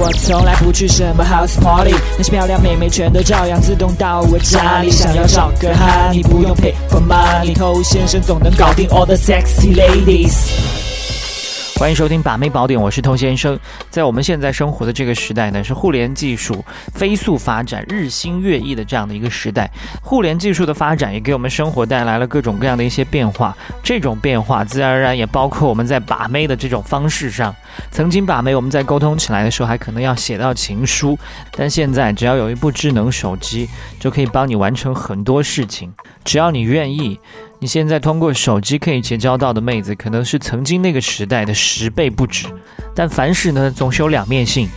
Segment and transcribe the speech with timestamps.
[0.00, 4.88] 我从来不去什么 house party，那些漂亮妹妹全都照样自动到我家里。
[4.92, 10.87] 想要找个哈，你不用 pay for money，偷先生总能搞定 all the sexy ladies。
[11.78, 13.56] 欢迎收听《把妹宝典》，我是偷先生。
[13.88, 19.70] 在我们现在生活的这个时代呢，是互联技术飞速发展、日新月异的这样的一个时代。
[20.02, 23.56] 互联技术的发展也给我们生活带来了各种各样的一些变化。
[23.80, 27.54] 这种变化自然而然也包括我们在把妹的这种方式上。
[27.92, 31.16] 曾经把妹，我们在沟通起来的时候还可能要写到情书，
[31.52, 33.68] 但现在只要有一部智能手机，
[34.00, 35.94] 就可以帮你完成很多事情。
[36.28, 37.18] 只要你愿意。
[37.58, 42.46] 你现在通过手机可以结交到的妹子，可能是曾经那个时代的十倍不止。
[42.94, 44.68] 但凡事呢，总是有两面性。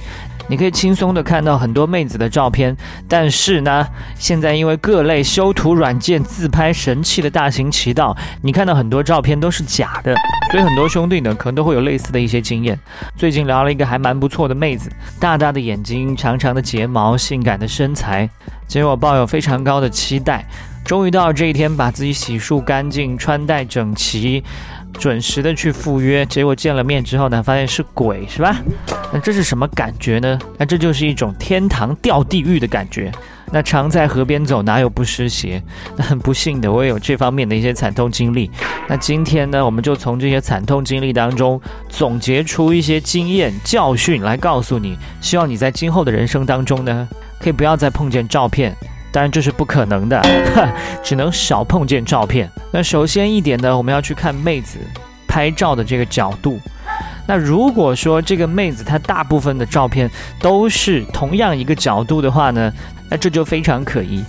[0.48, 10.16] 你可以轻松的看到很多妹子的照片，但是呢，现在因为各类修图软件自拍神器的大行其道，你看到很多照片都是假的。
[10.52, 12.78] 所以很多兄弟呢，可能都会有类似的一些经验。
[13.16, 18.30] 最近聊了一个还蛮不错的妹子，大大的眼睛，长长的睫毛，性感的身材，
[18.68, 20.46] 结果抱有非常高的期待。
[20.84, 24.44] 终于到了这一天，把自己洗漱干净，穿戴整齐，
[25.00, 26.26] 准时的去赴约。
[26.26, 28.58] 结果见了面之后呢，发现是鬼，是吧？
[29.14, 30.38] 那这是什么感觉呢？
[30.58, 33.10] 那这就是一种天堂掉地狱的感觉。
[33.52, 35.62] 那常在河边走，哪有不湿鞋？
[35.98, 38.50] 那很不幸的，我也有这方面的一些惨痛经历。
[38.88, 47.08] 那今天呢，我们就从这些惨痛经历当中总结出一些经验教训来告诉你，希望你在今后的人生当中呢，
[47.40, 48.76] 可以不要再碰见照片。
[49.12, 50.22] 当然这是不可能的，
[51.04, 52.50] 只能少碰见照片。
[52.72, 54.80] 那首先一点呢，我们要去看妹子
[55.28, 56.58] 拍照的这个角度。
[57.32, 62.70] 那如果说这个妹子她大部分的照片都是同样一个角度的话呢，
[63.10, 64.22] 那这就非常可疑。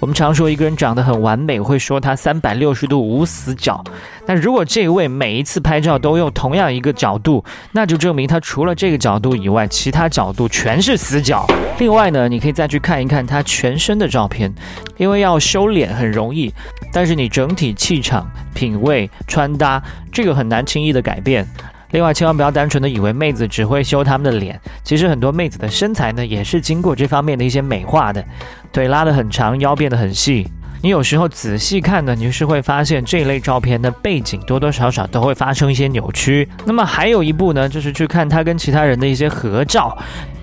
[0.00, 3.80] 我们常说一个人长得很完美，会说他三百六十度无死角。
[4.26, 11.46] 那如果这位每一次拍照都用同样一个角度，那就证明他除了这个角度以外，其他角度全是死角。
[11.78, 14.52] 另外呢，你可以再去看一看他全身的照片，
[14.96, 16.52] 因为要修脸很容易，
[16.92, 19.80] 但是你整体气场、品味、穿搭，
[20.10, 21.46] 这个很难轻易的改变。
[21.90, 28.24] 另外，千万不要单纯的以为妹子只会修他们的脸，其实很多妹子的身材呢，也是经过这方面的一些美化的，
[28.72, 30.46] 腿拉得很长，腰变得很细。
[30.80, 36.48] 你有时候仔细看呢，你是会发现这类照片的背景多多少少都会发生一些扭曲。
[36.66, 39.96] 那么还有一步呢，就是去看他跟其他人的一些合照。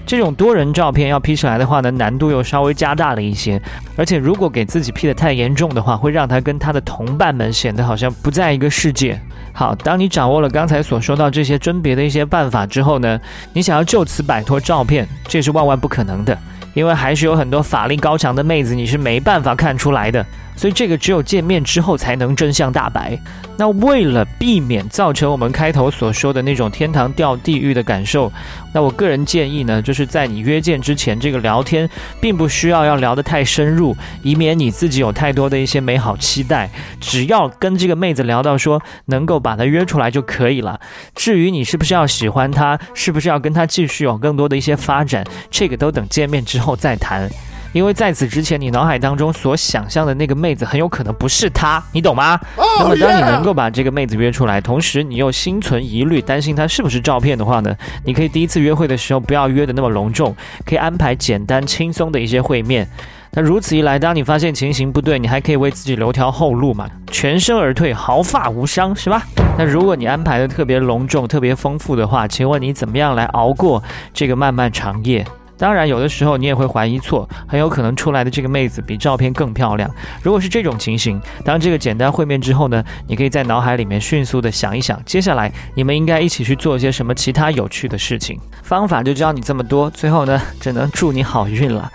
[0.06, 3.60] 这种多人照片要 P 起来的话呢，难度又稍微加大了一些。
[3.98, 9.20] 而且如果给自己 P 的太严重的话，会让他跟他的同伴们显得好像不在一个世界。
[9.52, 13.20] 好，当你掌握了刚才所说到这些甄别的一些办法之后呢，
[13.54, 16.38] 你想要就此摆脱照片，这是万万不可能的，
[16.74, 20.26] 因为还是有很多法力高强的妹子，你是没办法看出来的。
[20.56, 23.18] 所以这个只有见面之后才能真相大白。
[23.58, 28.32] 那为了避免造成我们开头所说的那种天堂掉地狱的感受，
[28.74, 31.90] 那我个人建议呢，就是在你约见之前，这个聊天
[32.20, 36.70] 并不需要要聊得太深入，以免你自己有太多的一些美好期待。
[37.00, 40.80] 只要跟这个妹子聊到说能够把她约出来就可以了。
[41.16, 47.30] 至于你是不是要喜欢她，是不是要跟她继续有更多的一些发展，这个都等见面之后再谈。
[47.76, 52.40] 因为在此之前，你脑海当中所想象的那个妹子很有可能不是她，你懂吗？
[52.80, 57.76] 那么，当你能够把这个妹子约出来，同时你又心存疑虑，担心她是不是照片的话呢？
[58.06, 60.34] 你可以第一次约会的时候不要约的那么隆重，
[60.66, 62.88] 可以安排简单轻松的一些会面。
[63.32, 69.22] 那如此一来，当你发现情形不对，你还可以为自己留条后路嘛，全身而退，毫发无伤，是吧？
[69.58, 73.84] 那如果你安排的特别隆重、特别丰富的话，请问你怎么样来熬过
[74.14, 75.28] 这个漫漫长夜？
[75.58, 79.90] 当然，有的时候你也会怀疑错，很有可能出来的这个妹子比照片更漂亮。
[80.22, 88.40] 如果是这种情形，当这个简单会面之后呢，你可以在脑海里面迅速的想一想，接下来你们应该一起去做些什么其他有趣的事情。
[88.64, 91.92] 方法就教你这么多，最后呢，只能祝你好运了。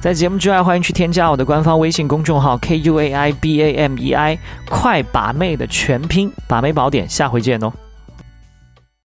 [0.00, 4.38] 在节目之外，欢迎去添加我的官方微信公众号 k u a i b a m e i，
[4.68, 7.72] 快把妹的全拼，把妹宝典，下回见哦。